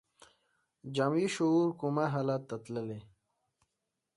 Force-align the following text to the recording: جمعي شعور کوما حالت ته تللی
جمعي 0.95 1.27
شعور 1.35 1.67
کوما 1.79 2.05
حالت 2.13 2.41
ته 2.49 2.55
تللی 2.63 2.99